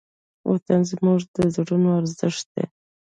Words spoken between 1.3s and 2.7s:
د زړونو ارزښت دی.